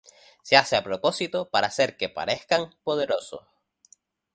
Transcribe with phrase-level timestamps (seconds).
[0.41, 3.45] Se hace a propósito para hacer que parezcan poderosos.